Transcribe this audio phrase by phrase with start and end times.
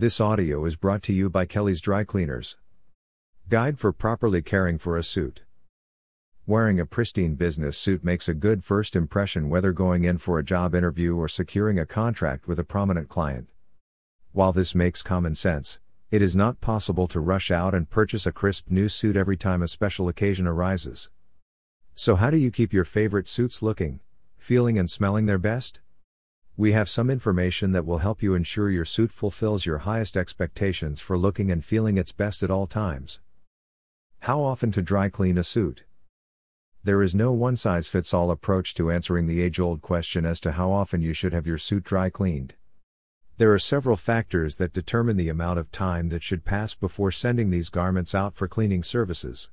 [0.00, 2.56] This audio is brought to you by Kelly's Dry Cleaners.
[3.50, 5.42] Guide for properly caring for a suit.
[6.46, 10.42] Wearing a pristine business suit makes a good first impression whether going in for a
[10.42, 13.48] job interview or securing a contract with a prominent client.
[14.32, 18.32] While this makes common sense, it is not possible to rush out and purchase a
[18.32, 21.10] crisp new suit every time a special occasion arises.
[21.94, 24.00] So, how do you keep your favorite suits looking,
[24.38, 25.80] feeling, and smelling their best?
[26.60, 31.00] We have some information that will help you ensure your suit fulfills your highest expectations
[31.00, 33.18] for looking and feeling its best at all times.
[34.20, 35.84] How often to dry clean a suit?
[36.84, 40.38] There is no one size fits all approach to answering the age old question as
[40.40, 42.56] to how often you should have your suit dry cleaned.
[43.38, 47.48] There are several factors that determine the amount of time that should pass before sending
[47.48, 49.48] these garments out for cleaning services.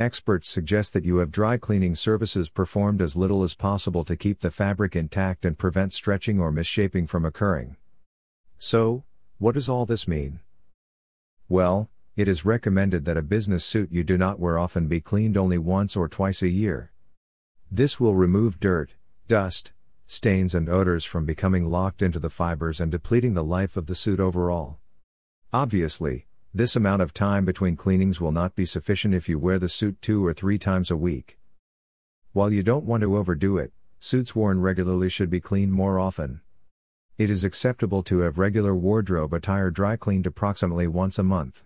[0.00, 4.38] Experts suggest that you have dry cleaning services performed as little as possible to keep
[4.38, 7.76] the fabric intact and prevent stretching or misshaping from occurring.
[8.58, 9.02] So,
[9.38, 10.38] what does all this mean?
[11.48, 15.36] Well, it is recommended that a business suit you do not wear often be cleaned
[15.36, 16.92] only once or twice a year.
[17.68, 18.94] This will remove dirt,
[19.26, 19.72] dust,
[20.06, 23.96] stains, and odors from becoming locked into the fibers and depleting the life of the
[23.96, 24.78] suit overall.
[25.52, 26.27] Obviously,
[26.58, 30.02] this amount of time between cleanings will not be sufficient if you wear the suit
[30.02, 31.38] two or three times a week.
[32.32, 36.40] While you don't want to overdo it, suits worn regularly should be cleaned more often.
[37.16, 41.62] It is acceptable to have regular wardrobe attire dry cleaned approximately once a month.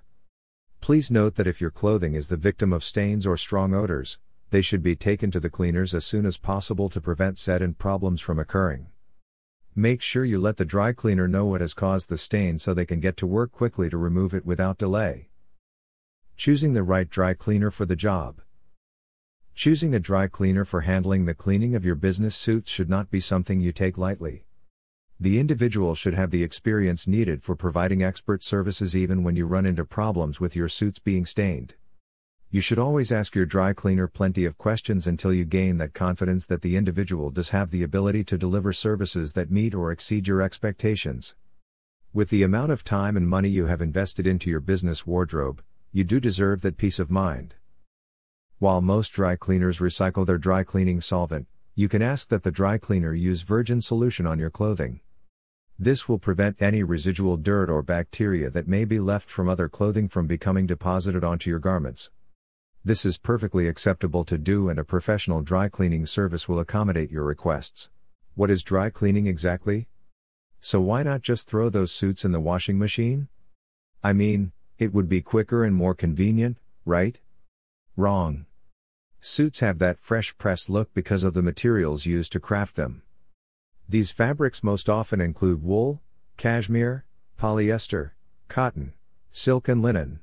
[0.82, 4.18] Please note that if your clothing is the victim of stains or strong odors,
[4.50, 7.78] they should be taken to the cleaners as soon as possible to prevent set and
[7.78, 8.88] problems from occurring.
[9.74, 12.84] Make sure you let the dry cleaner know what has caused the stain so they
[12.84, 15.30] can get to work quickly to remove it without delay.
[16.36, 18.42] Choosing the right dry cleaner for the job.
[19.54, 23.18] Choosing a dry cleaner for handling the cleaning of your business suits should not be
[23.18, 24.44] something you take lightly.
[25.18, 29.64] The individual should have the experience needed for providing expert services even when you run
[29.64, 31.76] into problems with your suits being stained.
[32.54, 36.46] You should always ask your dry cleaner plenty of questions until you gain that confidence
[36.48, 40.42] that the individual does have the ability to deliver services that meet or exceed your
[40.42, 41.34] expectations.
[42.12, 45.62] With the amount of time and money you have invested into your business wardrobe,
[45.92, 47.54] you do deserve that peace of mind.
[48.58, 52.76] While most dry cleaners recycle their dry cleaning solvent, you can ask that the dry
[52.76, 55.00] cleaner use virgin solution on your clothing.
[55.78, 60.06] This will prevent any residual dirt or bacteria that may be left from other clothing
[60.06, 62.10] from becoming deposited onto your garments.
[62.84, 67.22] This is perfectly acceptable to do and a professional dry cleaning service will accommodate your
[67.22, 67.90] requests.
[68.34, 69.86] What is dry cleaning exactly?
[70.60, 73.28] So why not just throw those suits in the washing machine?
[74.02, 77.20] I mean, it would be quicker and more convenient, right?
[77.96, 78.46] Wrong.
[79.20, 83.02] Suits have that fresh press look because of the materials used to craft them.
[83.88, 86.02] These fabrics most often include wool,
[86.36, 87.04] cashmere,
[87.38, 88.10] polyester,
[88.48, 88.94] cotton,
[89.30, 90.18] silk, and linen.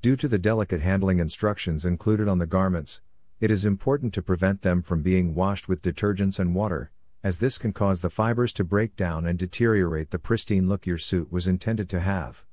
[0.00, 3.00] Due to the delicate handling instructions included on the garments,
[3.40, 6.92] it is important to prevent them from being washed with detergents and water,
[7.24, 10.98] as this can cause the fibers to break down and deteriorate the pristine look your
[10.98, 12.44] suit was intended to have.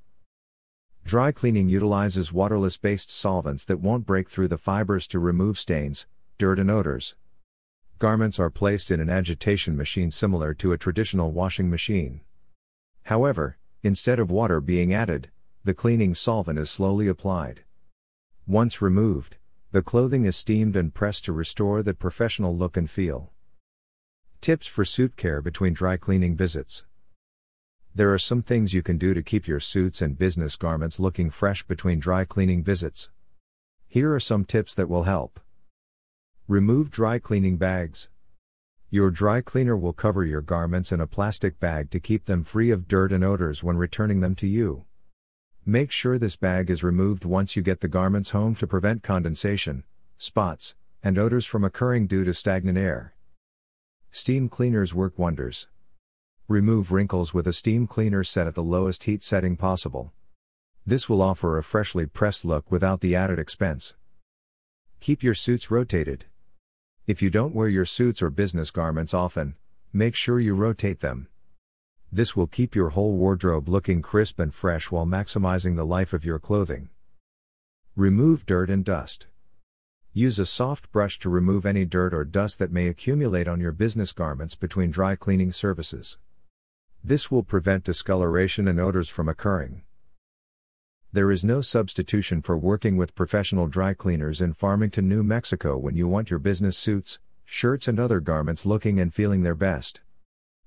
[1.04, 6.08] Dry cleaning utilizes waterless based solvents that won't break through the fibers to remove stains,
[6.40, 7.16] dirt, and odors.
[8.00, 12.22] Garments are placed in an agitation machine similar to a traditional washing machine.
[13.04, 15.30] However, instead of water being added,
[15.66, 17.64] the cleaning solvent is slowly applied.
[18.46, 19.38] Once removed,
[19.72, 23.32] the clothing is steamed and pressed to restore the professional look and feel.
[24.42, 26.86] Tips for suit care between dry cleaning visits.
[27.96, 31.32] There are some things you can do to keep your suits and business garments looking
[31.32, 33.10] fresh between dry cleaning visits.
[33.88, 35.40] Here are some tips that will help.
[36.48, 38.08] Remove dry cleaning bags.
[38.92, 42.70] Your dry cleaner will cover your garments in a plastic bag to keep them free
[42.70, 44.86] of dirt and odors when returning them to you.
[45.68, 49.84] Make sure this bag is removed once you get the garments home to prevent condensation,
[50.16, 53.16] spots, and odors from occurring due to stagnant air.
[54.12, 55.68] Steam cleaners work wonders.
[56.48, 60.14] Remove wrinkles with a steam cleaner set at the lowest heat setting possible.
[60.86, 63.96] This will offer a freshly pressed look without the added expense.
[65.00, 66.26] Keep your suits rotated.
[67.08, 69.56] If you don't wear your suits or business garments often,
[69.92, 71.28] make sure you rotate them.
[72.12, 76.24] This will keep your whole wardrobe looking crisp and fresh while maximizing the life of
[76.24, 76.90] your clothing.
[77.96, 79.28] Remove dirt and dust.
[80.14, 83.74] Use a soft brush to remove any dirt or dust that may accumulate on your
[83.74, 86.18] business garments between dry cleaning services.
[87.04, 89.84] This will prevent discoloration and odors from occurring.
[91.12, 95.96] There is no substitution for working with professional dry cleaners in Farmington, New Mexico when
[95.96, 100.02] you want your business suits, shirts, and other garments looking and feeling their best.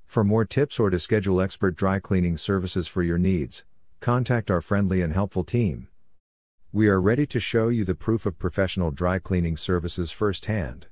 [0.09, 3.65] For more tips or to schedule expert dry cleaning services for your needs,
[4.01, 5.89] contact our friendly and helpful team.
[6.73, 10.87] We are ready to show you the proof of professional dry cleaning services firsthand.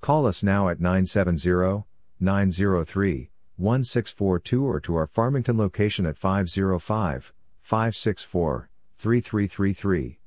[0.00, 1.84] Call us now at 970
[2.18, 10.19] 903 1642 or to our Farmington location at 505 564 3333.